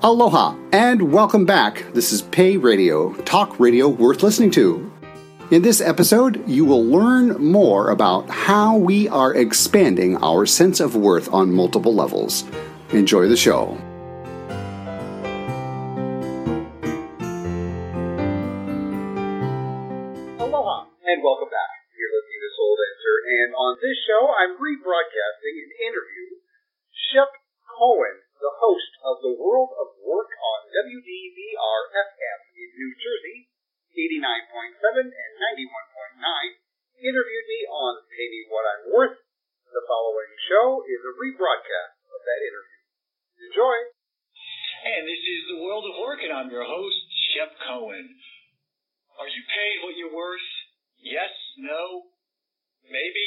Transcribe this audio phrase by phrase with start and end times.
[0.00, 1.84] Aloha and welcome back.
[1.92, 4.92] This is Pay Radio, talk radio worth listening to.
[5.50, 10.94] In this episode, you will learn more about how we are expanding our sense of
[10.94, 12.44] worth on multiple levels.
[12.92, 13.76] Enjoy the show.
[20.38, 21.74] Aloha and welcome back.
[21.98, 26.38] You're listening to Soul Dancer, and on this show, I'm rebroadcasting an interview.
[27.10, 27.34] Shep
[27.66, 33.50] Cohen, the host of the World of Work on WDVR FM in New Jersey,
[33.94, 39.18] 89.7 and 91.9, interviewed me on Pay Me What I'm Worth.
[39.70, 42.80] The following show is a rebroadcast of that interview.
[43.46, 43.76] Enjoy!
[44.90, 46.98] And this is the World of Work, and I'm your host,
[47.34, 48.06] Shep Cohen.
[49.18, 50.50] Are you paid what you're worth?
[50.98, 51.30] Yes?
[51.58, 52.10] No?
[52.86, 53.26] Maybe?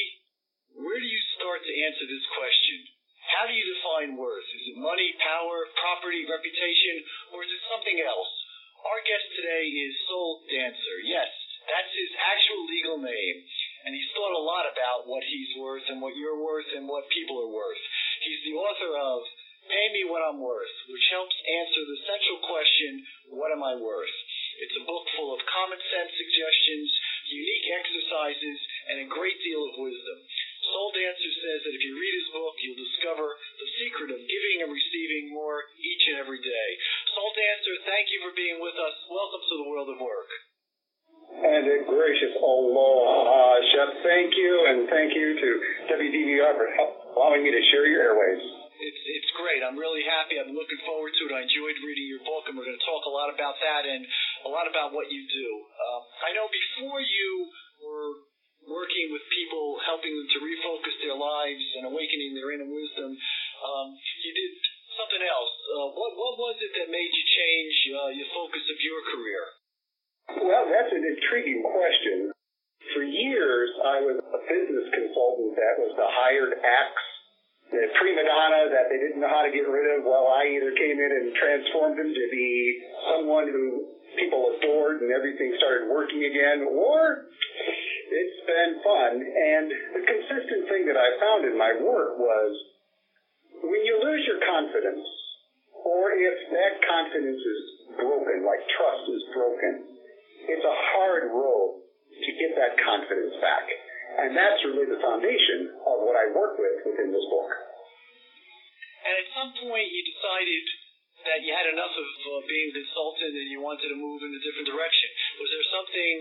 [0.75, 2.99] Where do you start to answer this question?
[3.31, 4.43] How do you define worth?
[4.49, 8.33] Is it money, power, property, reputation, or is it something else?
[8.81, 10.97] Our guest today is Soul Dancer.
[11.05, 11.29] Yes,
[11.69, 13.37] that's his actual legal name.
[13.85, 17.13] And he's thought a lot about what he's worth and what you're worth and what
[17.13, 17.81] people are worth.
[18.25, 19.21] He's the author of
[19.69, 23.03] Pay Me What I'm Worth, which helps answer the central question,
[23.35, 24.15] What am I worth?
[24.63, 26.60] It's a book full of common sense suggestions,
[98.01, 99.73] broken, like trust is broken,
[100.49, 103.65] it's a hard road to get that confidence back.
[104.11, 107.51] And that's really the foundation of what I work with within this book.
[109.07, 110.63] And at some point, you decided
[111.25, 114.33] that you had enough of uh, being a consultant and you wanted to move in
[114.33, 115.09] a different direction.
[115.39, 116.15] Was there something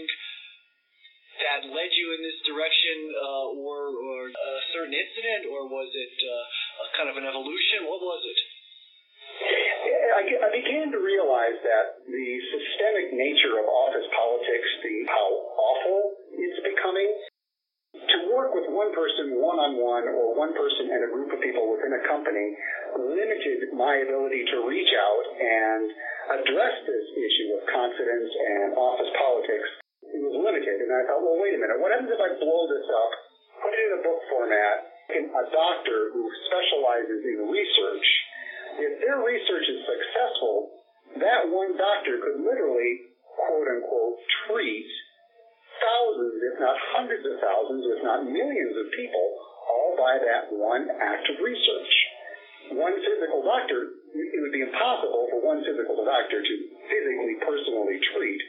[1.40, 6.14] that led you in this direction, uh, or, or a certain incident, or was it
[6.20, 6.44] uh,
[7.00, 7.88] kind of an evolution?
[7.88, 8.38] What was it?
[10.10, 15.98] I, I began to realize that the systemic nature of office politics, the how awful
[16.34, 17.10] it's becoming,
[17.94, 21.42] to work with one person one on one or one person and a group of
[21.42, 22.54] people within a company
[22.96, 25.84] limited my ability to reach out and
[26.38, 29.68] address this issue of confidence and office politics.
[30.06, 31.82] It was limited, and I thought, well, wait a minute.
[31.82, 33.10] What happens if I blow this up,
[33.62, 34.76] put it in a book format,
[35.10, 38.06] and a doctor who specializes in research
[38.78, 40.84] if their research is successful,
[41.18, 44.16] that one doctor could literally, quote unquote,
[44.46, 44.86] treat
[45.80, 49.26] thousands, if not hundreds of thousands, if not millions of people,
[49.66, 51.92] all by that one act of research.
[52.76, 56.54] One physical doctor, it would be impossible for one physical doctor to
[56.86, 58.40] physically, personally treat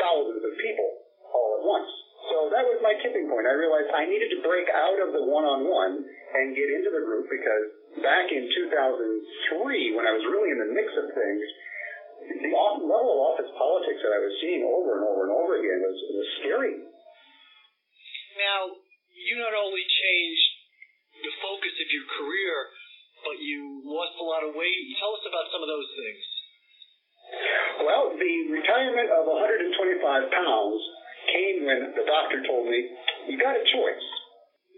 [0.00, 0.88] thousands of people
[1.30, 1.90] all at once.
[2.32, 3.46] So that was my tipping point.
[3.46, 7.30] I realized I needed to break out of the one-on-one and get into the group
[7.30, 11.44] because back in 2003, when I was really in the mix of things,
[12.20, 15.80] the level of office politics that I was seeing over and over and over again
[15.82, 16.76] was, was scary.
[18.38, 18.60] Now,
[19.10, 20.46] you not only changed
[21.26, 22.54] the focus of your career,
[23.26, 24.80] but you lost a lot of weight.
[24.96, 26.24] Tell us about some of those things.
[27.84, 30.80] Well, the retirement of 125 pounds
[31.28, 32.80] came when the doctor told me,
[33.28, 34.06] you got a choice.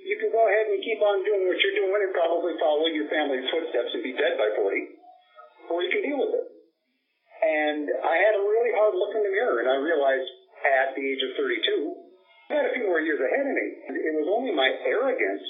[0.02, 3.06] You can go ahead and keep on doing what you're doing and probably follow your
[3.06, 4.66] family's footsteps and be dead by 40,
[5.70, 6.46] or you can deal with it.
[7.42, 10.26] And I had a really hard look in the mirror, and I realized
[10.62, 11.54] at the age of 32,
[12.50, 13.66] I had a few more years ahead of me.
[13.94, 15.46] It was only my arrogance,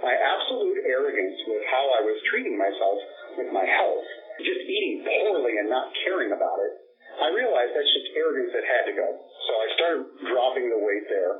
[0.00, 2.98] my absolute arrogance with how I was treating myself
[3.36, 4.04] with my health,
[4.40, 6.72] just eating poorly and not caring about it.
[7.20, 9.08] I realized that's just arrogance that had to go.
[9.48, 11.36] So I started dropping the weight there.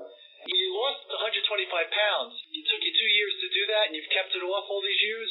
[0.48, 2.32] You lost 125 pounds.
[2.54, 5.02] It took you two years to do that, and you've kept it off all these
[5.04, 5.30] years?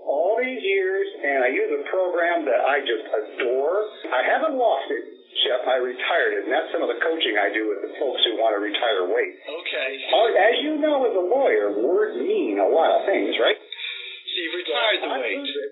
[0.00, 3.84] all these years, and I use a program that I just adore.
[4.08, 5.04] I haven't lost it,
[5.44, 5.68] Shep.
[5.68, 8.40] I retired it, and that's some of the coaching I do with the folks who
[8.40, 9.36] want to retire weight.
[9.44, 9.90] Okay.
[10.40, 13.60] As you know, as a lawyer, words mean a lot of things, right?
[13.60, 15.36] So you've retired the I weight.
[15.44, 15.70] lose it.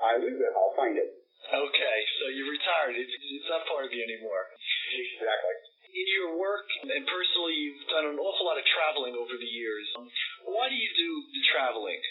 [0.00, 0.52] I lose it.
[0.56, 1.08] I'll find it.
[1.44, 2.96] Okay, so you retired.
[2.96, 4.48] It's, it's not part of you anymore.
[4.88, 5.56] Exactly.
[5.94, 9.86] In your work and personally, you've done an awful lot of traveling over the years.
[9.94, 10.10] Um,
[10.50, 12.02] Why do you do the traveling?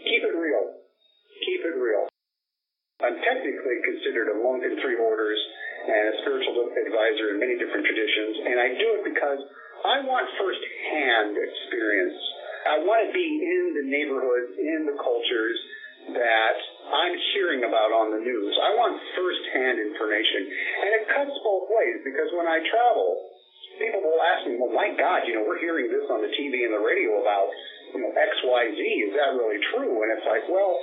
[0.00, 0.80] Keep it real.
[1.44, 2.08] Keep it real.
[3.04, 5.36] I'm technically considered a monk in three orders
[5.84, 9.40] and a spiritual advisor in many different traditions, and I do it because
[9.84, 12.16] I want first-hand experience.
[12.72, 15.58] I want to be in the neighborhoods, in the cultures
[16.10, 16.56] that
[16.90, 18.52] I'm hearing about on the news.
[18.58, 20.40] I want first-hand information,
[20.82, 23.30] and it cuts both ways because when I travel,
[23.78, 26.64] people will ask me, "Well, my God, you know, we're hearing this on the TV
[26.66, 27.48] and the radio about,
[27.94, 28.80] you know, X, Y, Z.
[28.82, 30.82] Is that really true?" And it's like, well,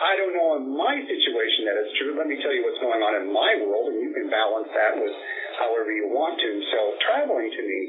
[0.00, 2.16] I don't know in my situation that it's true.
[2.16, 4.96] Let me tell you what's going on in my world, and you can balance that
[4.96, 5.12] with
[5.60, 6.50] however you want to.
[6.72, 7.80] So traveling to me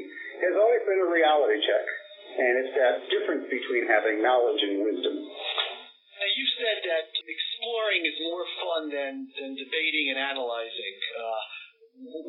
[0.44, 1.86] has always been a reality check,
[2.36, 5.24] and it's that difference between having knowledge and wisdom.
[6.24, 10.96] Now, you said that exploring is more fun than, than debating and analyzing.
[11.20, 11.42] Uh,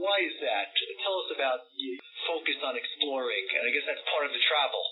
[0.04, 0.68] why is that?
[1.00, 1.96] Tell us about you
[2.28, 4.84] focus on exploring, and I guess that's part of the travel.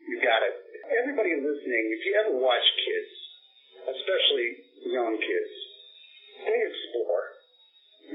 [0.00, 0.56] You got it.
[0.96, 3.12] Everybody listening, if you ever watch kids,
[3.84, 4.48] especially
[4.88, 5.52] young kids,
[6.48, 7.24] they explore.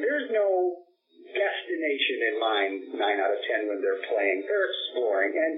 [0.02, 0.82] There's no
[1.30, 4.50] destination in mind nine out of ten when they're playing.
[4.50, 5.38] They're exploring.
[5.38, 5.54] And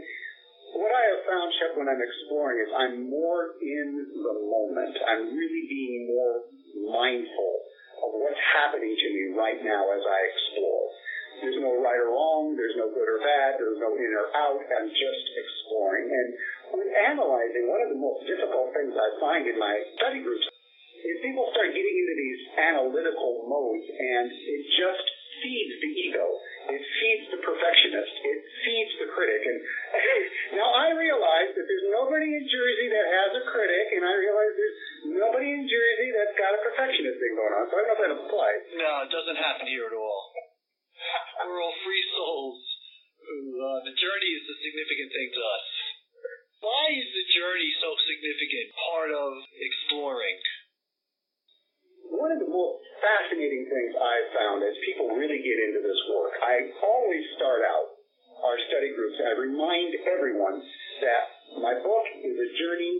[0.76, 4.94] what I have found, Shep, when I'm exploring is I'm more in the moment.
[5.08, 6.44] I'm really being more
[6.92, 7.54] mindful
[8.04, 10.86] of what's happening to me right now as I explore.
[11.40, 12.56] There's no right or wrong.
[12.56, 13.60] There's no good or bad.
[13.60, 14.60] There's no in or out.
[14.60, 16.08] I'm just exploring.
[16.08, 16.28] And
[16.80, 20.48] with analyzing, one of the most difficult things I find in my study groups
[21.04, 25.06] is people start getting into these analytical modes, and it just
[25.46, 26.26] feeds the ego.
[26.74, 28.14] It feeds the perfectionist.
[28.26, 29.42] It feeds the critic.
[29.46, 29.60] And
[30.58, 34.52] now I realize that there's nobody in Jersey that has a critic, and I realize
[34.58, 34.82] there's
[35.22, 37.64] nobody in Jersey that's got a perfectionist thing going on.
[37.70, 38.62] So I don't know if that applies.
[38.82, 40.22] No, it doesn't happen here at all.
[41.46, 42.58] We're all free souls.
[43.26, 45.66] Uh, the journey is the significant thing to us.
[46.66, 48.74] Why is the journey so significant?
[48.90, 50.38] Part of exploring.
[52.14, 56.34] One of the most fascinating things I've found as people really get into this work,
[56.42, 57.98] I always start out
[58.46, 60.62] our study groups and I remind everyone
[61.02, 61.24] that
[61.62, 62.94] my book is a journey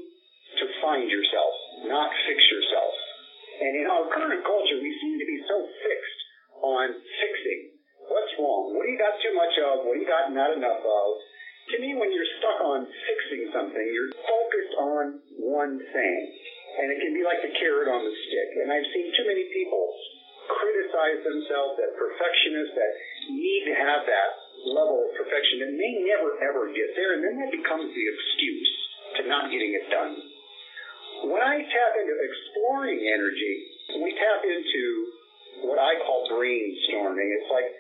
[0.62, 1.54] to find yourself,
[1.86, 2.94] not fix yourself.
[3.62, 6.20] And in our current culture, we seem to be so fixed
[6.64, 7.62] on fixing.
[8.10, 8.76] What's wrong?
[8.76, 9.86] What do you got too much of?
[9.86, 11.08] What do you got not enough of?
[11.74, 15.04] To me, when you're stuck on fixing something, you're focused on
[15.42, 16.22] one thing.
[16.76, 18.50] And it can be like the carrot on the stick.
[18.60, 19.84] And I've seen too many people
[20.52, 22.92] criticize themselves that perfectionists that
[23.34, 24.32] need to have that
[24.68, 27.18] level of perfection and they never ever get there.
[27.18, 28.72] And then that becomes the excuse
[29.18, 30.20] to not getting it done.
[31.32, 33.56] When I tap into exploring energy,
[34.04, 34.84] we tap into
[35.64, 37.30] what I call brainstorming.
[37.40, 37.72] It's like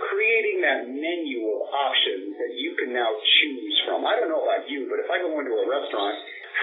[0.00, 4.04] creating that menu of options that you can now choose from.
[4.04, 6.16] I don't know about you, but if I go into a restaurant,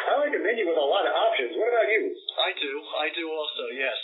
[0.03, 1.55] I like a menu with a lot of options.
[1.55, 2.11] What about you?
[2.11, 2.71] I do.
[2.99, 3.99] I do also, yes.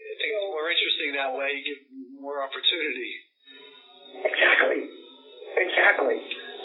[0.00, 1.48] I think it's more interesting that way.
[1.56, 1.80] You give
[2.20, 3.12] more opportunity.
[4.24, 4.80] Exactly.
[5.56, 6.16] Exactly.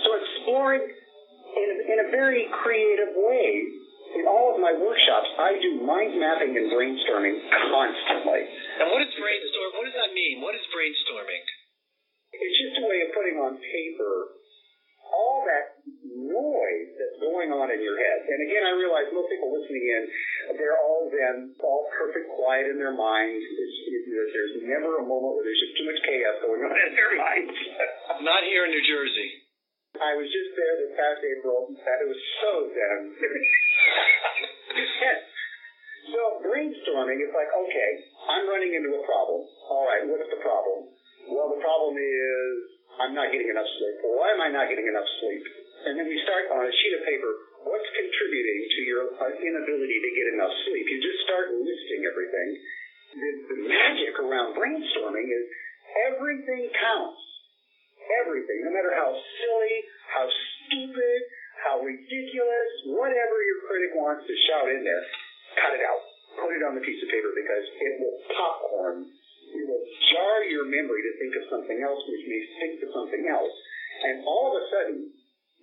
[0.04, 3.84] So exploring in, in a very creative way.
[4.08, 8.40] In all of my workshops, I do mind mapping and brainstorming constantly.
[8.80, 9.76] And what is brainstorm?
[9.76, 10.40] What does that mean?
[10.40, 11.44] What is brainstorming?
[12.32, 14.37] It's just a way of putting on paper
[17.28, 18.24] going on in your head.
[18.32, 20.04] And again, I realize most people listening in,
[20.56, 23.44] they're all then all perfect quiet in their minds.
[23.44, 27.14] It, there's never a moment where there's just too much chaos going on in their
[27.20, 27.52] minds.
[28.28, 29.44] Not here in New Jersey.
[29.98, 31.74] I was just there this past April.
[31.74, 33.02] and It was so zen.
[36.08, 37.92] So brainstorming is like, okay,
[38.32, 39.44] I'm running into a problem.
[39.68, 40.88] All right, what's the problem?
[41.28, 42.56] Well, the problem is
[42.96, 44.08] I'm not getting enough sleep.
[44.16, 45.44] Why am I not getting enough sleep?
[45.88, 47.32] And then we start on a sheet of paper.
[47.64, 49.04] What's contributing to your
[49.40, 50.84] inability to get enough sleep?
[50.84, 52.50] You just start listing everything.
[53.16, 55.46] The, the magic around brainstorming is
[56.12, 57.24] everything counts.
[58.24, 59.76] Everything, no matter how silly,
[60.12, 61.20] how stupid,
[61.64, 65.04] how ridiculous, whatever your critic wants to shout in there,
[65.56, 66.04] cut it out.
[66.36, 69.08] Put it on the piece of paper because it will popcorn.
[69.56, 73.24] It will jar your memory to think of something else, which may think of something
[73.32, 73.56] else.
[74.04, 75.17] And all of a sudden,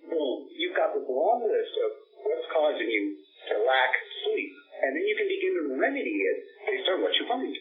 [0.09, 1.89] boom, you've got the long list of
[2.25, 3.17] what's causing you
[3.49, 3.93] to lack
[4.25, 7.53] sleep, and then you can begin to remedy it based on what you find.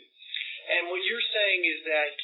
[0.65, 2.15] And what you're saying is that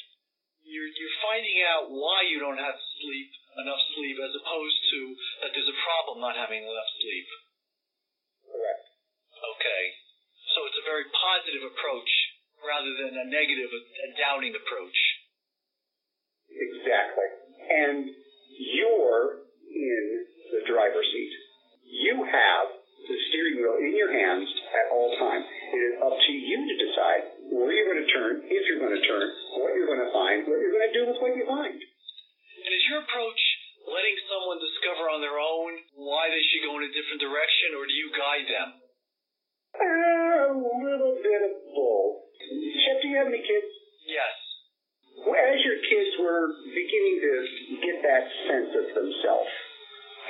[0.65, 4.99] you're you're finding out why you don't have sleep enough sleep as opposed to
[5.43, 7.27] that there's a problem not having enough sleep.
[8.47, 8.85] Correct.
[9.57, 9.83] Okay.
[10.55, 12.11] So it's a very positive approach
[12.63, 14.99] rather than a negative, a doubting approach.
[16.51, 17.29] Exactly.
[17.71, 18.11] And
[18.55, 19.40] you're
[19.81, 20.03] in
[20.53, 21.33] the driver's seat.
[21.89, 22.65] You have
[23.01, 25.45] the steering wheel in your hands at all times.
[25.73, 28.95] It is up to you to decide where you're going to turn, if you're going
[28.95, 31.45] to turn, what you're going to find, what you're going to do with what you
[31.49, 31.75] find.
[31.75, 33.41] And is your approach
[33.89, 37.83] letting someone discover on their own why they should go in a different direction, or
[37.89, 38.69] do you guide them?
[39.71, 42.21] Uh, a little bit of both.
[42.85, 43.71] Shep, do you have any kids?
[44.05, 44.35] Yes.
[45.21, 47.33] As your kids were beginning to
[47.81, 49.51] get that sense of themselves,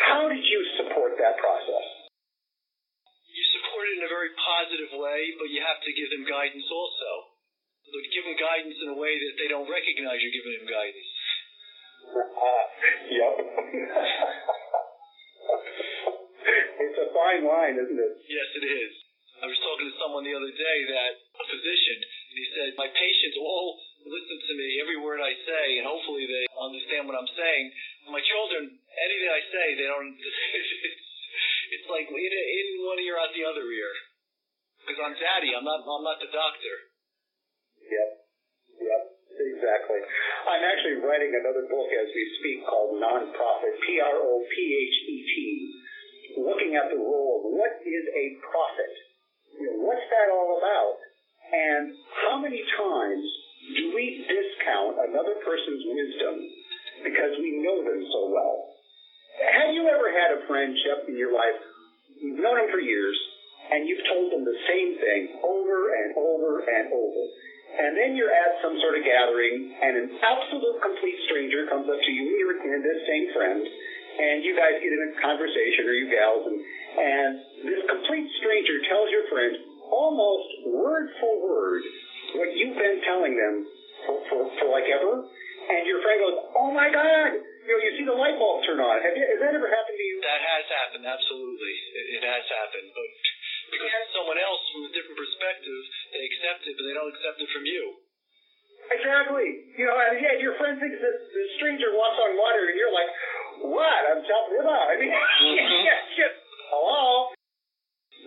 [0.08, 1.86] how did you support that process?
[3.30, 6.66] You support it in a very positive way, but you have to give them guidance
[6.68, 7.12] also.
[7.92, 11.10] But give them guidance in a way that they don't recognize you're giving them guidance.
[12.12, 12.64] Uh,
[13.20, 13.34] yep.
[16.88, 18.14] it's a fine line, isn't it?
[18.28, 18.94] Yes, it is.
[19.42, 22.86] I was talking to someone the other day that a physician, and he said, My
[22.94, 27.30] patients all listen to me, every word I say, and hopefully they understand what I'm
[27.38, 27.66] saying.
[28.10, 30.14] My children, anything I say, they don't.
[31.76, 33.92] it's like in, in one ear, out the other ear.
[34.82, 35.86] Because I'm daddy, I'm not.
[35.86, 36.76] I'm not the doctor.
[37.86, 38.10] Yep.
[38.82, 39.02] Yep.
[39.32, 40.02] Exactly.
[40.50, 45.34] I'm actually writing another book as we speak called Nonprofit, P-R-O-P-H-E-T,
[46.42, 48.94] looking at the role of what is a prophet.
[49.58, 50.98] You know, what's that all about?
[51.52, 51.94] And
[52.26, 53.26] how many times
[53.62, 56.36] do we discount another person's wisdom
[57.06, 58.74] because we know them so well?
[59.38, 61.56] Have you ever had a friend, Shep, in your life,
[62.18, 63.16] you've known them for years,
[63.72, 67.24] and you've told them the same thing over and over and over?
[67.72, 72.02] And then you're at some sort of gathering, and an absolute complete stranger comes up
[72.02, 75.88] to you and your and this same friend, and you guys get in a conversation,
[75.88, 76.60] or you gals, and,
[77.00, 77.30] and
[77.64, 79.56] this complete stranger tells your friend
[79.88, 81.84] almost word for word
[82.36, 83.56] what you've been telling them
[84.08, 85.26] for, for, for like ever,
[85.70, 88.82] and your friend goes, "Oh my God!" You know, you see the light bulb turn
[88.82, 88.98] on.
[89.06, 90.18] Have you, has that ever happened to you?
[90.26, 91.74] That has happened, absolutely.
[91.94, 93.10] It, it has happened, but
[93.70, 97.50] because someone else from a different perspective, they accept it, but they don't accept it
[97.54, 97.84] from you.
[98.92, 99.48] Exactly.
[99.78, 102.92] You know, and yet your friend thinks that the stranger walks on water, and you're
[102.92, 103.12] like,
[103.72, 104.02] "What?
[104.10, 105.86] I'm telling you about." I mean, mm-hmm.
[105.86, 106.34] yes, yes.
[106.74, 107.32] Hello.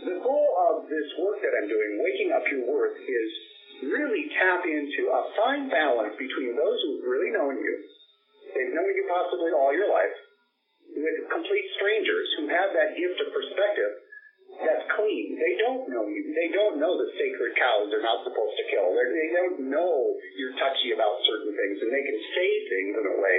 [0.05, 3.31] The goal of this work that I'm doing, waking up your worth, is
[3.83, 7.75] really tap into a fine balance between those who've really known you,
[8.55, 10.17] they've known you possibly all your life,
[10.95, 13.93] with complete strangers who have that gift of perspective
[14.63, 15.35] that's clean.
[15.35, 16.31] They don't know you.
[16.31, 18.95] They don't know the sacred cows they're not supposed to kill.
[18.95, 23.07] They're, they don't know you're touchy about certain things, and they can say things in
[23.11, 23.39] a way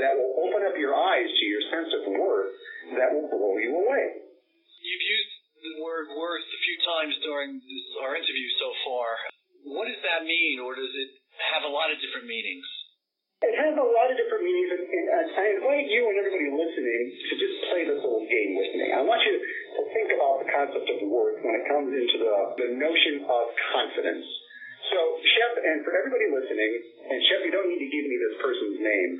[0.00, 2.54] that will open up your eyes to your sense of worth
[2.96, 4.24] that will blow you away.
[4.80, 5.32] You've used
[5.64, 9.33] the word worth a few times during this, our interview so far.
[9.64, 12.68] What does that mean, or does it have a lot of different meanings?
[13.40, 16.48] It has a lot of different meanings, and, and uh, I invite you and everybody
[16.52, 18.92] listening to just play this little game with me.
[18.92, 22.34] I want you to think about the concept of worth when it comes into the,
[22.60, 24.24] the notion of confidence.
[24.92, 26.72] So, Shep, and for everybody listening,
[27.08, 29.10] and Shep, you don't need to give me this person's name.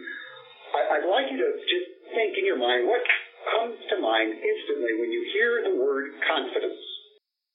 [0.73, 3.01] I, I'd like you to just think in your mind what
[3.49, 6.81] comes to mind instantly when you hear the word confidence.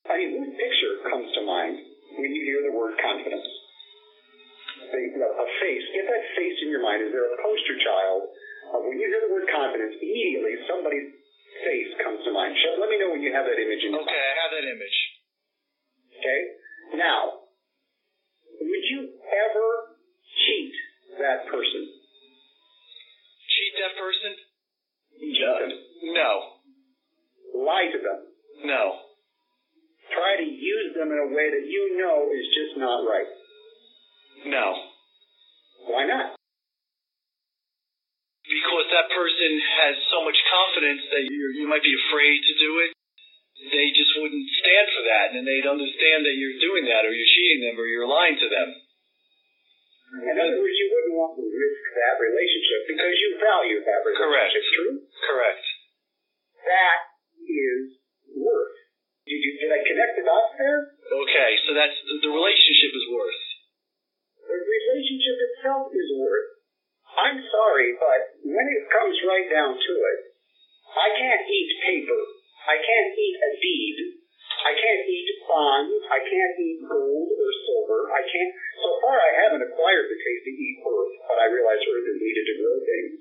[0.06, 1.89] I mean, what picture comes to mind
[2.20, 3.48] when you hear the word confidence?
[4.90, 5.86] a face.
[5.96, 7.06] Get that face in your mind.
[7.06, 8.22] Is there a poster child?
[8.70, 11.14] Uh, when you hear the word confidence, immediately somebody's
[11.64, 12.56] face comes to mind.
[12.60, 14.30] Shep, let me know when you have that image in your Okay, mind.
[14.30, 14.98] I have that image.
[16.20, 16.42] Okay?
[17.00, 17.22] Now,
[18.60, 19.68] would you ever
[20.46, 20.74] cheat
[21.24, 21.84] that person?
[23.48, 24.32] Cheat that person?
[25.20, 25.72] Cheat them.
[26.16, 26.32] No.
[27.56, 28.20] Lie to them.
[28.66, 29.09] No.
[30.20, 33.32] Try to use them in a way that you know is just not right.
[34.52, 34.76] No.
[35.88, 36.36] Why not?
[38.44, 42.72] Because that person has so much confidence that you you might be afraid to do
[42.84, 42.92] it.
[43.72, 47.34] They just wouldn't stand for that, and they'd understand that you're doing that, or you're
[47.40, 48.70] cheating them, or you're lying to them.
[50.20, 54.20] In other words, you wouldn't want to risk that relationship because you value that relationship.
[54.20, 54.52] Correct.
[54.52, 54.94] It's true?
[55.32, 55.64] Correct.
[56.68, 57.00] That
[57.48, 57.84] is
[58.36, 58.89] worth.
[59.30, 60.80] Did, you, did I connect the dots there?
[61.06, 63.42] Okay, so that's the, the relationship is worth.
[64.42, 66.50] The relationship itself is worth.
[67.14, 70.20] I'm sorry, but when it comes right down to it,
[70.98, 72.22] I can't eat paper.
[72.66, 73.98] I can't eat a deed.
[74.66, 75.94] I can't eat bonds.
[76.10, 78.10] I can't eat gold or silver.
[78.10, 78.52] I can't.
[78.82, 82.18] So far, I haven't acquired the taste to eat earth, but I realize earth is
[82.18, 83.14] needed to grow things.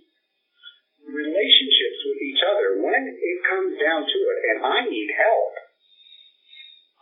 [1.04, 5.67] Relationships with each other, when it comes down to it, and I need help,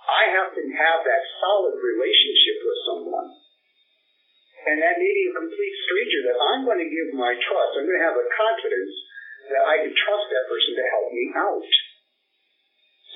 [0.07, 3.29] I have to have that solid relationship with someone.
[4.67, 7.71] And that may be a complete stranger that I'm going to give my trust.
[7.75, 8.95] I'm going to have a confidence
[9.51, 11.71] that I can trust that person to help me out.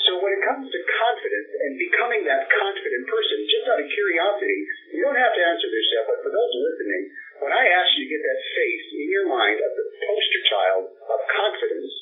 [0.07, 4.59] So when it comes to confidence and becoming that confident person, just out of curiosity,
[4.95, 7.03] you don't have to answer this yet, but for those listening,
[7.43, 10.85] when I asked you to get that face in your mind of the poster child
[10.91, 11.95] of confidence,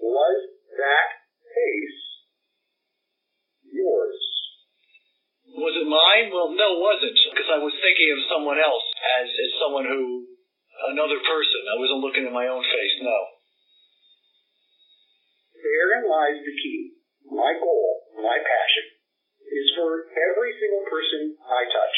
[0.00, 0.36] was
[0.80, 1.08] that
[1.52, 2.09] face
[3.72, 4.18] yours?
[5.50, 6.30] Was it mine?
[6.30, 8.86] Well, no, it wasn't, because I was thinking of someone else
[9.18, 10.30] as, as someone who,
[10.94, 11.60] another person.
[11.66, 13.18] I wasn't looking at my own face, no.
[15.58, 16.96] Therein lies the key.
[17.28, 17.86] My goal,
[18.22, 18.86] my passion,
[19.50, 21.96] is for every single person I touch,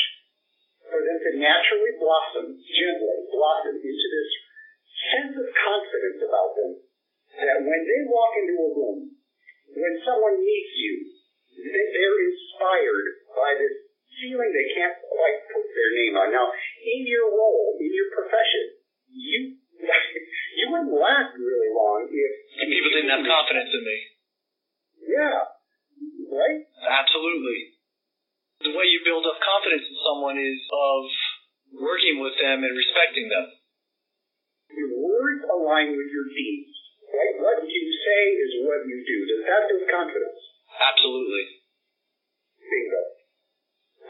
[0.88, 4.30] for them to naturally blossom, gently blossom into this
[5.12, 6.72] sense of confidence about them
[7.32, 8.98] that when they walk into a room,
[9.72, 11.21] when someone meets you,
[11.56, 13.76] they're inspired by this
[14.22, 16.28] feeling they can't quite put their name on.
[16.30, 18.64] Now, in your role, in your profession,
[19.10, 19.58] you
[20.58, 22.32] you wouldn't last really long if
[22.70, 23.98] people didn't have confidence in me.
[25.10, 25.38] Yeah.
[26.30, 26.60] Right?
[26.86, 27.76] Absolutely.
[28.62, 31.02] The way you build up confidence in someone is of
[31.82, 33.46] working with them and respecting them.
[34.70, 36.72] Your words align with your deeds.
[37.10, 37.34] Right?
[37.42, 39.18] What you say is what you do.
[39.34, 40.51] Does that build confidence?
[40.82, 41.44] Absolutely.
[42.58, 43.02] Bingo.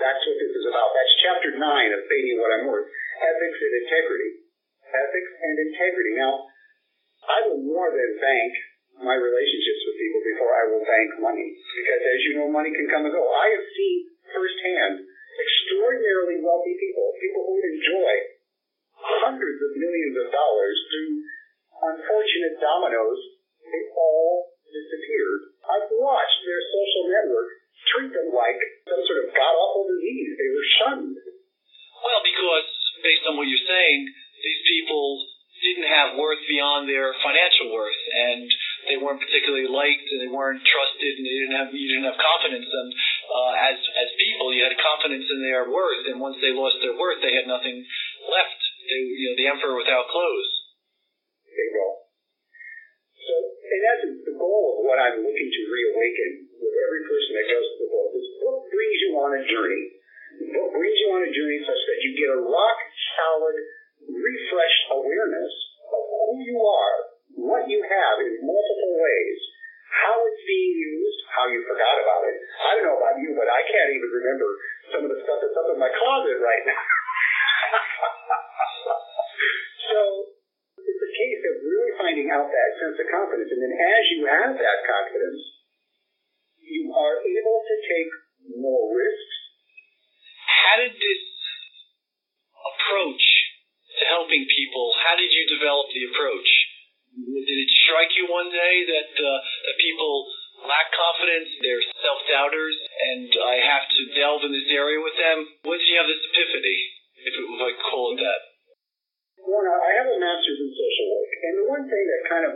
[0.00, 0.88] That's what this is about.
[0.96, 2.88] That's chapter 9 of Pay Me What I'm Worth.
[3.20, 4.30] Ethics and integrity.
[4.88, 6.16] Ethics and integrity.
[6.16, 6.48] Now,
[7.28, 8.52] I will more than thank
[9.04, 11.48] my relationships with people before I will thank money.
[11.76, 13.20] Because as you know, money can come and go.
[13.20, 13.96] I have seen
[14.32, 18.12] firsthand extraordinarily wealthy people, people who enjoy
[19.28, 21.12] hundreds of millions of dollars through
[21.84, 23.20] unfortunate dominoes,
[23.60, 25.51] they all disappeared.
[25.72, 27.48] I've watched their social network
[27.88, 30.36] treat them like some sort of god awful disease.
[30.36, 31.16] They were shunned.
[31.16, 32.68] Well, because
[33.00, 34.00] based on what you're saying,
[34.42, 35.32] these people
[35.62, 38.50] didn't have worth beyond their financial worth, and
[38.90, 42.18] they weren't particularly liked, and they weren't trusted, and they didn't have you didn't have
[42.18, 42.66] confidence.
[42.66, 42.88] And
[43.30, 46.98] uh, as as people, you had confidence in their worth, and once they lost their
[46.98, 47.86] worth, they had nothing
[48.26, 48.60] left.
[48.90, 50.50] They, you know, the emperor without clothes.
[51.46, 52.01] There you go.
[53.72, 57.66] In essence, the goal of what I'm looking to reawaken with every person that goes
[57.72, 59.84] to the book, this book brings you on a journey.
[60.44, 62.78] The book brings you on a journey such that you get a rock
[63.16, 63.56] solid,
[64.12, 65.52] refreshed awareness
[65.88, 66.96] of who you are,
[67.48, 69.40] what you have in multiple ways,
[69.88, 72.36] how it's being used, how you forgot about it.
[72.44, 74.48] I don't know about you, but I can't even remember
[74.92, 76.76] some of the stuff that's up in my closet right now.
[82.32, 83.50] out that sense of confidence.
[83.52, 85.42] And then as you have that confidence,
[86.58, 88.10] you are able to take
[88.56, 89.36] more risks.
[90.48, 91.22] How did this
[92.56, 93.24] approach
[94.00, 96.50] to helping people, how did you develop the approach?
[97.12, 100.32] Did it strike you one day that uh, that people
[100.64, 105.44] lack confidence, they're self-doubters, and I have to delve in this area with them?
[105.68, 106.78] When did you have this epiphany,
[107.20, 108.40] if, it, if I call it that?
[109.42, 112.52] Well, I have a master's in social work, and the one thing that kind of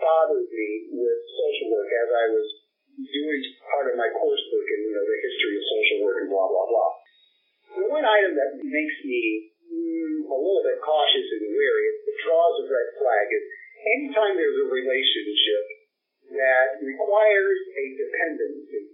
[0.00, 2.48] bothered me with social work as I was
[2.96, 6.48] doing part of my coursework in you know the history of social work and blah
[6.48, 6.90] blah blah.
[7.76, 12.64] The one item that makes me mm, a little bit cautious and wary, it draws
[12.64, 13.44] a red flag, is
[13.84, 15.64] anytime there's a relationship
[16.32, 18.84] that requires a dependency.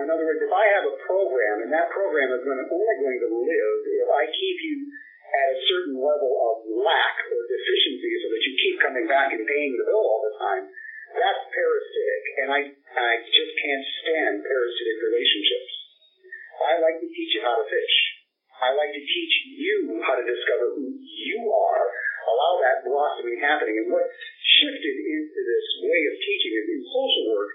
[0.00, 3.30] In other words, if I have a program and that program is only going to
[3.32, 4.76] live if I keep you
[5.26, 6.54] at a certain level of
[6.86, 10.36] lack or deficiency so that you keep coming back and paying the bill all the
[10.38, 10.62] time,
[11.14, 12.22] that's parasitic.
[12.42, 12.60] And I,
[12.94, 15.70] I just can't stand parasitic relationships.
[16.56, 17.96] I like to teach you how to fish.
[18.56, 21.84] I like to teach you how to discover who you are,
[22.32, 23.76] allow that blossoming happening.
[23.84, 24.08] And what
[24.40, 27.52] shifted into this way of teaching is in social work,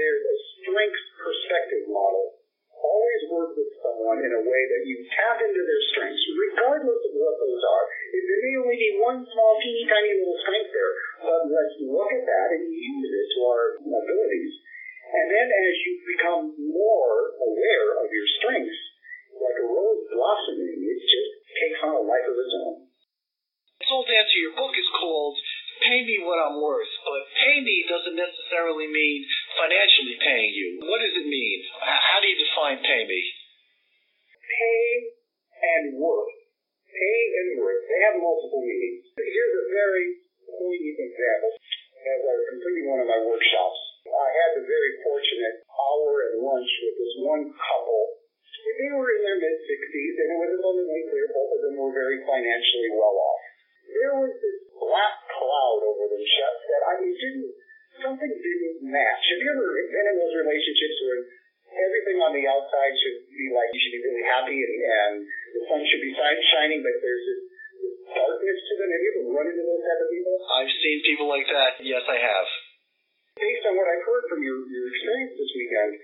[0.00, 2.40] there's a strengths perspective model.
[2.72, 7.12] Always work with someone in a way that you tap into their strengths, regardless of
[7.16, 7.84] what those are.
[8.10, 12.24] There may only be one small, teeny tiny little strength there, but let's look at
[12.24, 14.52] that and use it to our abilities.
[15.10, 18.80] And then as you become more aware of your strengths,
[19.34, 22.86] like a rose blossoming, it just takes on a life of its own.
[23.90, 25.34] Old answer, your book is called
[25.82, 30.68] Pay Me What I'm Worth, but pay me doesn't necessarily mean financially paying you.
[30.84, 31.58] What does it mean?
[31.80, 33.20] How do you define pay me?
[34.60, 34.92] Pay
[35.56, 36.36] and worth.
[36.92, 37.80] Pay and worth.
[37.88, 39.08] They have multiple meanings.
[39.16, 41.52] Here's a very poignant example.
[42.00, 46.32] As I was completing one of my workshops, I had the very fortunate hour at
[46.44, 48.04] lunch with this one couple.
[48.60, 51.96] They were in their mid 60s, and it was abundantly clear both of them were
[51.96, 53.42] very financially well off.
[53.88, 57.52] There was this black cloud over them, Shep, that I mean, didn't
[58.00, 59.24] something didn't match.
[59.32, 61.20] Have you ever been in those relationships where
[61.70, 65.14] everything on the outside should be like you should be really happy and, and
[65.54, 67.40] the sun should be shining, but there's this,
[67.80, 68.88] this darkness to them?
[68.90, 70.34] Have you ever run into those type of people?
[70.50, 71.78] I've seen people like that.
[71.82, 72.48] Yes, I have.
[73.38, 75.96] Based on what I've heard from your, your experience this weekend,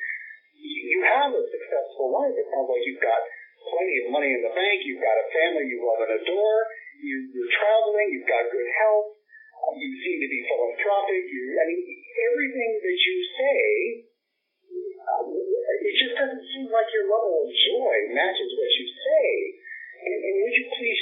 [0.57, 2.33] you have a successful life.
[2.33, 3.21] It sounds like you've got
[3.67, 4.87] plenty of money in the bank.
[4.87, 6.61] You've got a family you love and adore.
[7.03, 8.07] You, you're traveling.
[8.17, 9.11] You've got good health.
[9.77, 11.23] You seem to be philanthropic.
[11.29, 11.81] You, I mean,
[12.31, 13.65] everything that you say,
[15.07, 19.27] um, it just doesn't seem like your level of joy matches what you say.
[20.07, 21.01] And, and would you please,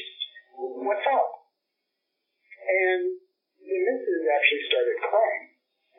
[0.85, 1.29] what's up?
[2.65, 3.21] And
[3.61, 5.45] the missus actually started crying.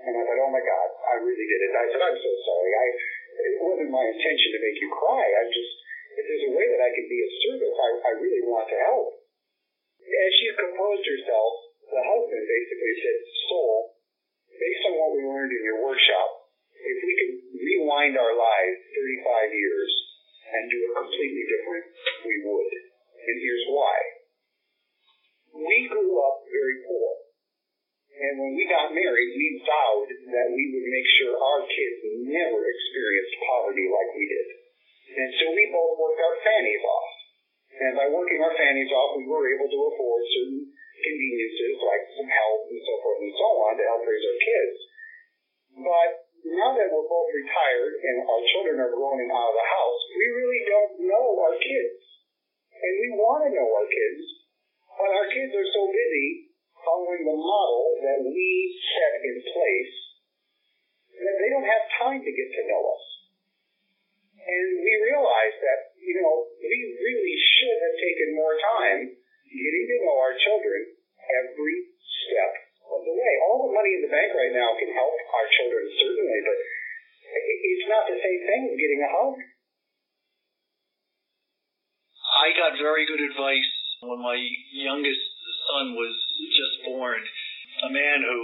[0.05, 1.71] And I thought, oh my God, I really did it.
[1.73, 2.71] I said, I'm so sorry.
[2.75, 2.85] I,
[3.35, 5.23] it wasn't my intention to make you cry.
[5.23, 5.73] I just,
[6.19, 8.79] if there's a way that I can be of service, I, I really want to
[8.85, 9.07] help.
[10.05, 11.53] As she composed herself,
[11.89, 13.17] the husband basically said,
[13.49, 13.97] Soul,
[14.53, 16.29] based on what we learned in your workshop,
[16.85, 19.91] if we could rewind our lives 35 years
[20.45, 21.85] and do it completely different,
[22.21, 22.73] we would.
[23.25, 23.97] And here's why.
[25.55, 27.09] We grew up very poor.
[28.15, 31.99] And when we got married, we vowed that we would make sure our kids
[32.31, 34.47] never experienced poverty like we did.
[35.19, 37.11] And so we both worked our fannies off.
[37.75, 40.63] And by working our fannies off, we were able to afford certain
[40.95, 44.77] conveniences like some health and so forth and so on to help raise our kids.
[45.75, 46.09] But
[46.55, 50.01] now that we're both retired and our children are grown and out of the house,
[50.15, 51.99] we really don't know our kids.
[52.75, 54.23] And we want to know our kids,
[54.95, 58.49] but our kids are so busy following the model that we
[58.95, 59.95] set in place
[61.15, 63.05] that they don't have time to get to know us.
[64.45, 69.01] And we realize that, you know, we really should have taken more time
[69.49, 70.93] getting to know our children
[71.25, 73.33] every step of the way.
[73.49, 76.57] All the money in the bank right now can help our children, certainly, but
[77.35, 79.35] it's not the same thing as getting a hug.
[82.25, 83.71] I got very good advice
[84.01, 84.37] when my
[84.73, 85.23] youngest
[85.69, 86.15] son was
[86.51, 87.21] just born.
[87.85, 88.39] A man who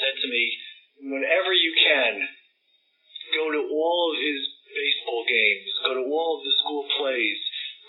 [0.00, 0.44] said to me,
[1.12, 2.14] whenever you can,
[3.34, 7.40] go to all of his baseball games, go to all of the school plays,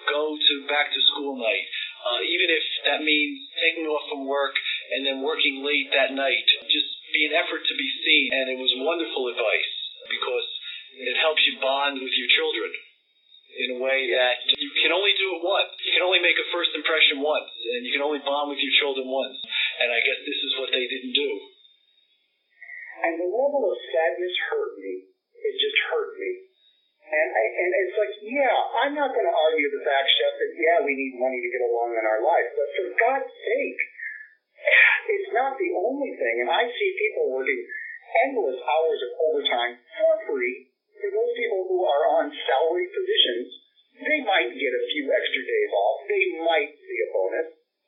[0.08, 1.68] go to back to school night,
[2.08, 4.56] uh, even if that means taking off from work
[4.96, 6.48] and then working late that night.
[6.70, 8.28] Just be an effort to be seen.
[8.32, 9.74] And it was wonderful advice
[10.08, 10.48] because
[10.98, 12.72] it helps you bond with your children
[13.58, 15.74] in a way that you can only do it once.
[15.82, 18.74] You can only make a first impression once, and you can only bond with your
[18.78, 19.38] children once.
[19.82, 21.32] And I guess this is what they didn't do.
[23.02, 24.94] And the level of sadness hurt me.
[25.38, 26.32] It just hurt me.
[27.08, 30.52] And, I, and it's like, yeah, I'm not going to argue the fact, Shep, that
[30.60, 33.80] yeah, we need money to get along in our life, but for God's sake,
[35.08, 36.36] it's not the only thing.
[36.44, 37.62] And I see people working
[38.28, 40.72] endless hours of overtime for free.
[41.00, 43.48] For those people who are on salary positions,
[43.98, 45.98] they might get a few extra days off.
[46.10, 47.48] They might see a bonus.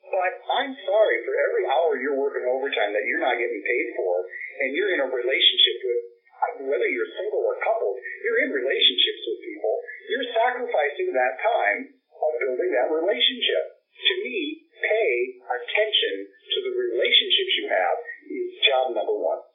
[0.10, 4.13] But I'm sorry, for every hour you're working overtime that you're not getting paid for,
[4.65, 6.01] and you're in a relationship with
[6.65, 9.75] whether you're single or coupled, you're in relationships with people.
[10.10, 13.63] You're sacrificing that time of building that relationship.
[13.99, 14.39] To me,
[14.79, 19.45] pay attention to the relationships you have is job number one.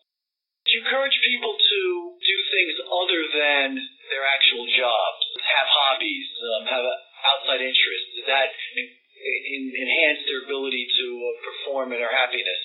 [0.64, 1.80] Do you encourage people to
[2.16, 3.66] do things other than
[4.08, 8.10] their actual jobs, have hobbies, um, have outside interests?
[8.16, 12.62] Does that enhance their ability to uh, perform in their happiness?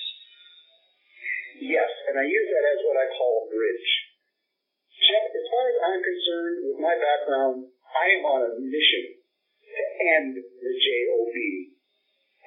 [1.60, 3.90] Yes, and I use that as what I call a bridge.
[4.96, 9.82] Shep, as far as I'm concerned, with my background, I am on a mission to
[10.16, 11.36] end the JOB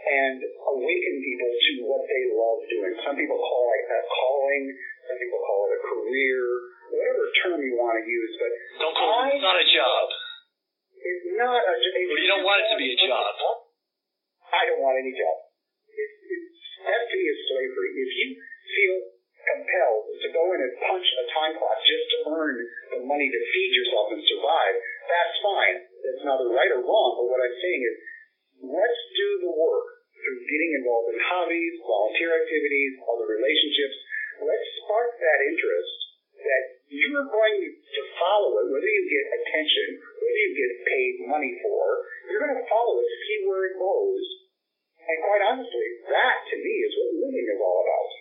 [0.04, 2.94] and awaken people to what they love doing.
[3.08, 4.64] Some people call it a calling,
[5.08, 6.44] some people call it a career,
[6.92, 8.32] whatever term you want to use.
[8.36, 8.52] But
[8.84, 9.40] don't call it.
[9.40, 10.04] It's not a job.
[11.04, 11.74] It's not a.
[11.80, 13.32] It's well, you don't want it to be a job.
[14.54, 15.38] I don't want any job.
[15.90, 16.54] It's, it's,
[16.86, 17.90] that to me is slavery.
[17.96, 18.98] If you feel
[19.44, 22.56] compelled to go in and punch a time clock just to earn
[22.96, 24.76] the money to feed yourself and survive,
[25.10, 25.78] that's fine.
[25.84, 27.10] That's neither right or wrong.
[27.20, 27.96] But what I'm saying is,
[28.64, 29.93] let's do the work
[30.24, 33.98] through getting involved in hobbies, volunteer activities, other relationships.
[34.40, 35.94] Let's spark that interest
[36.44, 41.54] that you're going to follow it, whether you get attention, whether you get paid money
[41.64, 41.84] for,
[42.28, 44.24] you're going to follow it, see where it goes.
[45.04, 48.12] And quite honestly, that to me is what living is all about.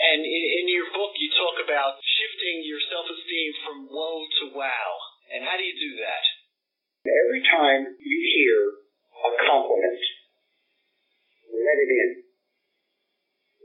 [0.00, 4.44] And in, in your book, you talk about shifting your self esteem from woe to
[4.54, 4.90] wow.
[5.34, 6.24] And how do you do that?
[7.04, 8.58] Every time you hear
[9.18, 10.00] a compliment,
[11.50, 12.10] let it in.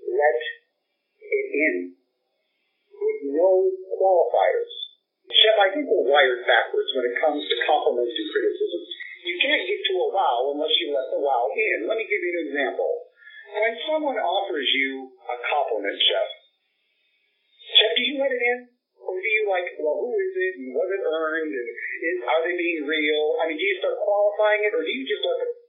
[0.09, 0.39] Let
[1.21, 1.75] it in.
[2.95, 4.73] With no qualifiers.
[5.25, 8.81] Shep, I think we're wired backwards when it comes to compliments and criticism.
[9.25, 11.89] You can't get to a wow unless you let the wow in.
[11.89, 13.09] Let me give you an example.
[13.57, 16.29] When someone offers you a compliment, Shep,
[17.73, 18.59] Shep, do you let it in?
[19.05, 22.41] Or do you like, well, who is it and was it earned and is, are
[22.41, 23.37] they being real?
[23.37, 25.64] I mean, do you start qualifying it or do you just let it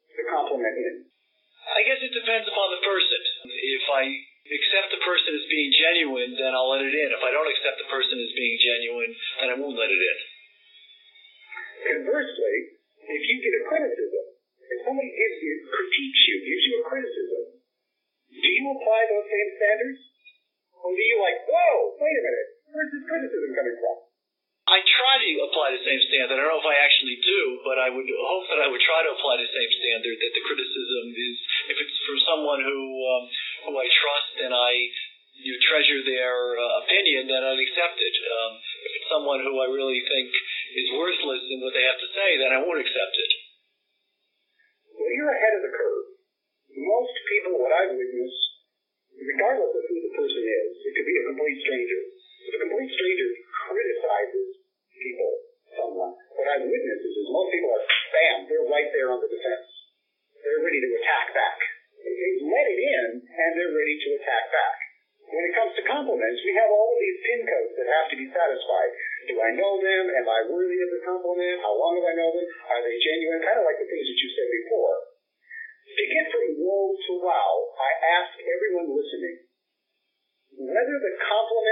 [81.06, 81.65] The compliment.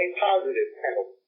[0.00, 1.19] a positive penalty.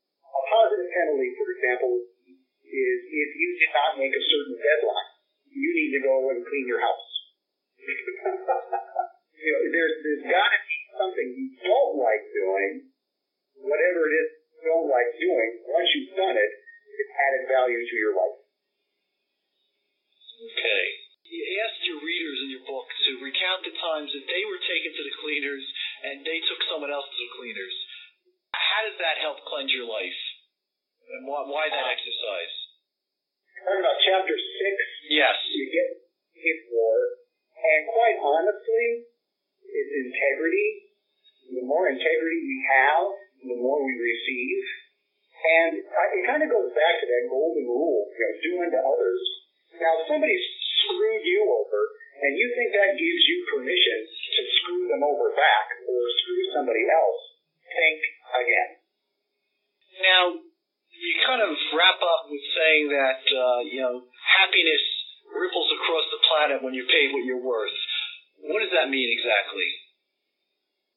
[68.73, 69.69] does that mean exactly?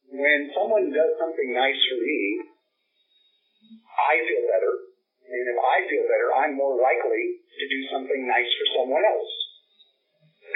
[0.07, 2.19] When someone does something nice for me,
[3.99, 4.73] I feel better.
[5.27, 9.31] And if I feel better, I'm more likely to do something nice for someone else.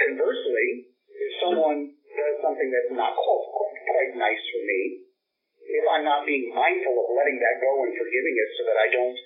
[0.00, 4.80] Conversely, if someone does something that's not quite nice for me,
[5.60, 8.88] if I'm not being mindful of letting that go and forgiving it so that I
[8.96, 9.18] don't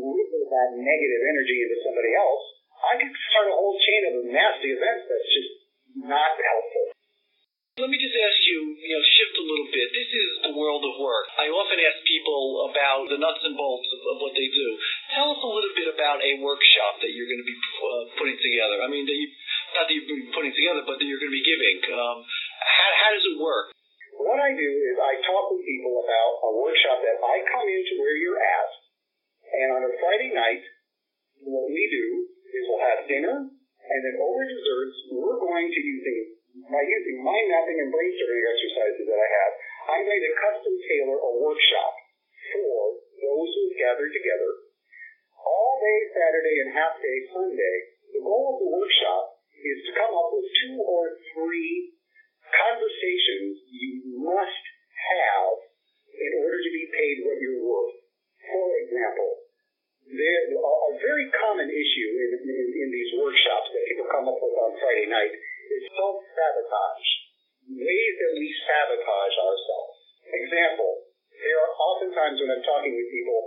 [0.00, 2.44] ripple that negative energy into somebody else,
[2.88, 5.52] I can start a whole chain of nasty events that's just
[6.08, 6.97] not helpful.
[7.78, 9.86] Let me just ask you, you know, shift a little bit.
[9.94, 11.30] This is the world of work.
[11.38, 14.68] I often ask people about the nuts and bolts of, of what they do.
[15.14, 18.34] Tell us a little bit about a workshop that you're going to be uh, putting
[18.34, 18.82] together.
[18.82, 19.30] I mean, that you,
[19.78, 21.78] not that you're putting together, but that you're going to be giving.
[21.94, 22.18] Um,
[22.58, 23.70] how, how does it work?
[24.18, 27.94] What I do is I talk with people about a workshop that I come into
[28.02, 28.70] where you're at,
[29.54, 30.66] and on a Friday night,
[31.46, 36.37] what we do is we'll have dinner, and then over desserts, we're going to using
[36.66, 39.52] by using mind mapping and brainstorming exercises that I have,
[39.94, 41.92] I'm going to custom tailor a workshop
[42.50, 42.78] for
[43.22, 44.50] those who have gathered together.
[45.38, 47.76] All day Saturday and half day Sunday,
[48.18, 51.94] the goal of the workshop is to come up with two or three
[52.48, 54.64] conversations you must
[54.98, 55.56] have
[56.18, 57.94] in order to be paid what you're worth.
[58.48, 59.30] For example,
[60.08, 64.56] there, a very common issue in, in, in these workshops that people come up with
[64.56, 67.08] on Friday night is self-sabotage,
[67.76, 69.96] ways that we sabotage ourselves.
[70.32, 70.92] Example,
[71.36, 73.40] there are oftentimes when I'm talking with people,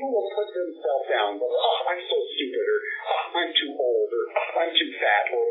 [0.00, 4.24] will put themselves down, but, oh, I'm so stupid, or oh, I'm too old, or
[4.60, 5.44] I'm too fat, or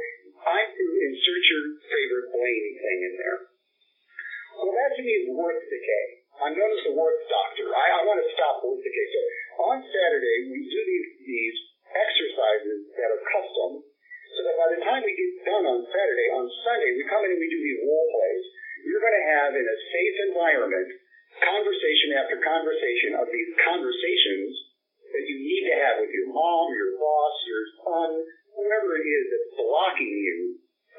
[0.46, 3.40] I'm to insert your favorite blaming thing in there.
[4.60, 6.06] Well, that to me is worth decay.
[6.40, 7.68] I'm known as the worth doctor.
[7.74, 9.08] I, I want to stop worth decay.
[9.12, 9.22] So
[9.72, 11.58] on Saturday, we do these, these
[11.90, 13.72] exercises that are custom
[14.40, 17.34] so that by the time we get done on Saturday, on Sunday, we come in
[17.34, 18.44] and we do these role plays.
[18.88, 20.90] You're going to have in a safe environment
[21.44, 24.52] conversation after conversation of these conversations
[25.12, 28.10] that you need to have with your mom, your boss, your son,
[28.54, 30.38] whoever it is that's blocking you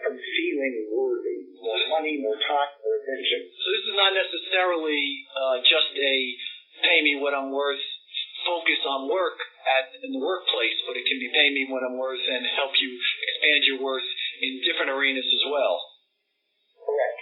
[0.05, 3.41] from feeling worthy, more money, more time, more attention.
[3.53, 5.01] So this is not necessarily
[5.33, 6.17] uh, just a
[6.83, 7.81] pay me what I'm worth
[8.45, 9.37] focus on work
[9.69, 12.73] at in the workplace, but it can be pay me what I'm worth and help
[12.81, 14.09] you expand your worth
[14.41, 15.77] in different arenas as well.
[16.81, 17.21] Correct.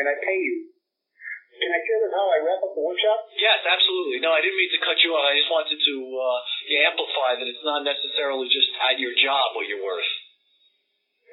[0.00, 0.72] And I pay you.
[1.58, 3.18] Can I share with how I wrap up the workshop?
[3.36, 4.24] Yes, absolutely.
[4.24, 5.28] No, I didn't mean to cut you off.
[5.28, 6.40] I just wanted to uh,
[6.88, 10.10] amplify that it's not necessarily just at your job what you're worth.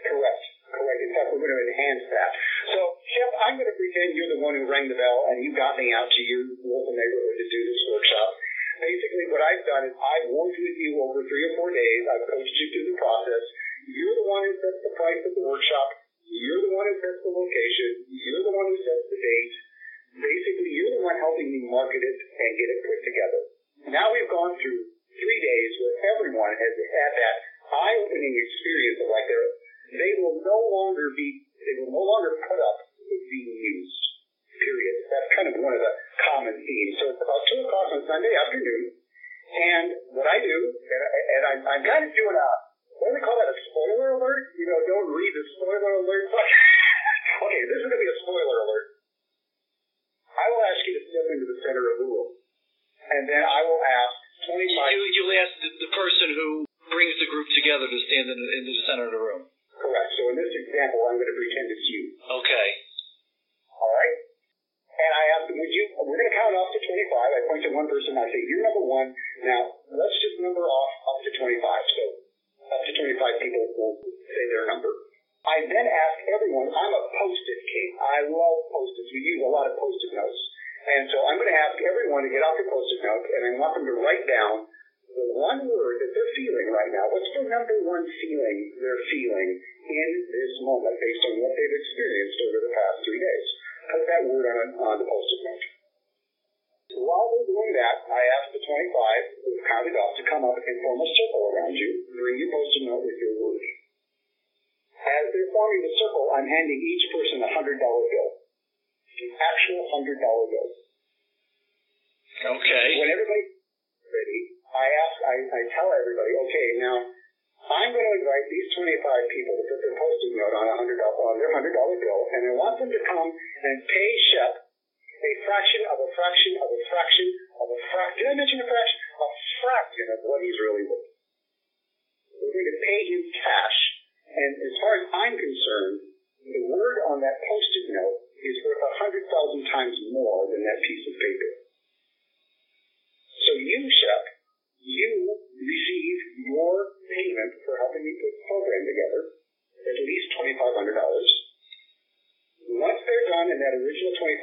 [0.04, 0.44] Correct.
[0.68, 1.00] Correct.
[1.00, 2.32] In fact, we're going to enhance that.
[2.76, 5.56] So, Shep, I'm going to pretend you're the one who rang the bell and you
[5.56, 8.30] got me out to your local neighborhood to do this workshop.
[8.76, 12.02] Basically, what I've done is I've worked with you over three or four days.
[12.12, 13.44] I've coached you through the process.
[13.88, 15.88] You're the one who sets the price of the workshop.
[16.28, 17.91] You're the one who sets the location.
[18.12, 19.54] You're the one who sets the date.
[20.15, 23.41] Basically, you're the one helping me market it and get it put together.
[23.91, 27.36] Now we've gone through three days where everyone has had that
[27.67, 29.51] eye-opening experience of like they're,
[29.99, 34.01] they will no longer be, they will no longer put up with being used.
[34.56, 34.95] Period.
[35.12, 35.93] That's kind of one of the
[36.32, 36.95] common themes.
[36.95, 41.41] So it's about two o'clock on Sunday afternoon, and what I do, and, I, and
[41.43, 42.49] I'm, I'm kind of doing a,
[43.04, 44.56] what do we call that, a spoiler alert?
[44.56, 46.25] You know, don't read the spoiler alert.
[47.43, 48.94] okay, this is going to be a spoiler alert.
[50.36, 52.30] I will ask you to step into the center of the room,
[53.08, 54.15] and then I will ask
[54.52, 54.67] 25.
[54.67, 56.48] You, you'll ask the, the person who
[56.91, 59.48] brings the group together to stand in, in the center of the room.
[59.76, 60.10] Correct.
[60.19, 62.04] So in this example, I'm going to pretend it's you.
[62.19, 62.67] Okay.
[63.71, 64.17] All right.
[64.95, 66.88] And I ask them, would you, we're going to count off to 25.
[66.88, 68.15] I point to one person.
[68.15, 69.12] I say, you're number one.
[69.43, 69.75] Now,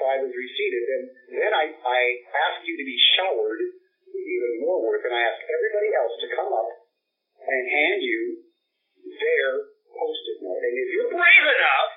[0.03, 1.05] 5 has receded, and
[1.39, 2.01] then I, I
[2.51, 3.63] ask you to be showered
[4.11, 6.71] with even more work, and I ask everybody else to come up
[7.39, 8.21] and hand you
[8.99, 9.51] their
[9.95, 10.63] post-it note.
[10.63, 11.91] And if you're brave enough,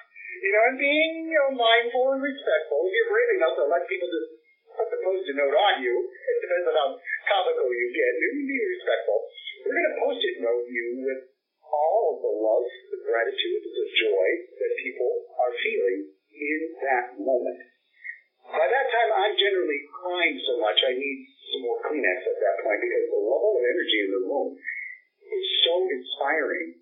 [0.45, 3.89] you know, and being you know, mindful and respectful, if you're brave enough to let
[3.89, 4.30] people just
[4.76, 6.89] put the post-it note on you, it depends on how
[7.26, 8.12] comical you get.
[8.22, 9.18] You can be respectful.
[9.66, 11.22] We're going to post-it note you with
[11.66, 14.28] all of the love, the gratitude, the joy
[14.62, 15.99] that people are feeling
[16.36, 17.75] in that moment.
[18.56, 21.20] By that time, I'm generally crying so much I need
[21.51, 25.45] some more Kleenex at that point because the level of energy in the room is
[25.68, 26.80] so inspiring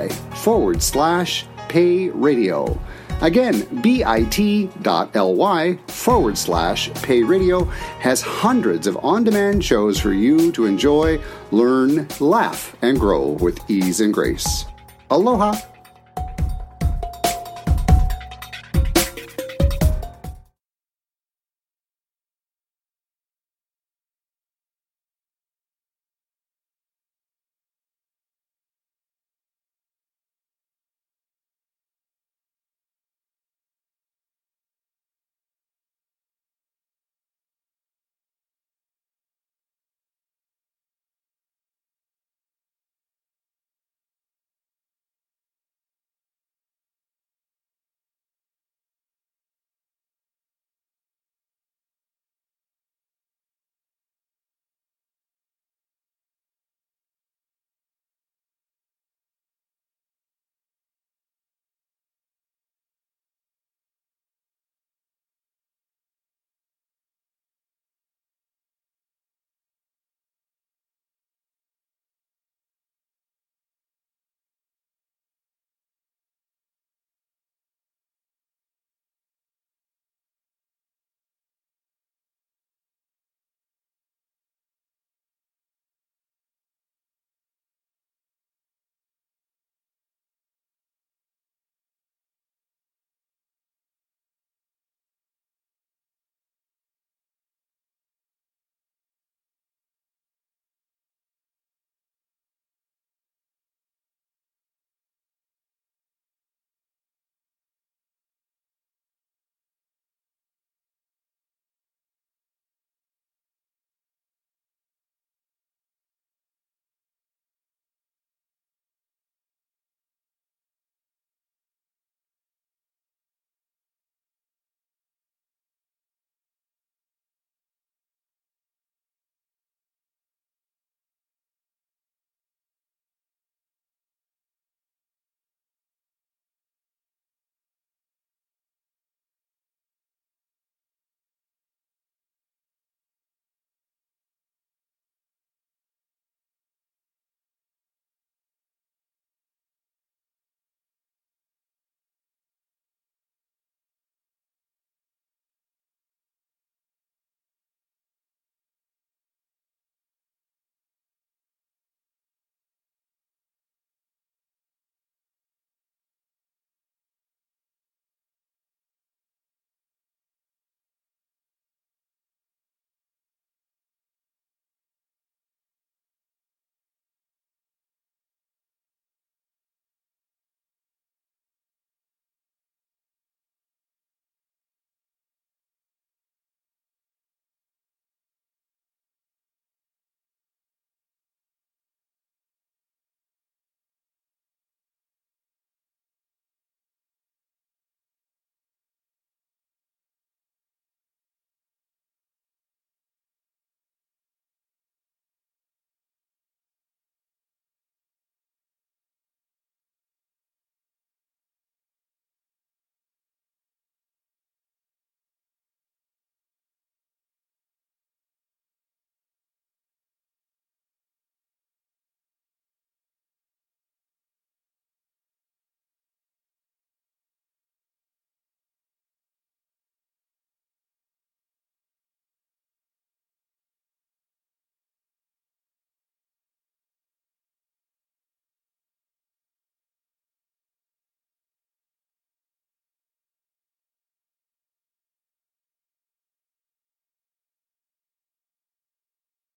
[0.09, 2.80] forward slash pay radio.
[3.22, 7.64] Again, bit.ly forward slash pay radio
[8.01, 11.18] has hundreds of on demand shows for you to enjoy,
[11.51, 14.66] learn, laugh, and grow with ease and grace.
[15.11, 15.57] Aloha!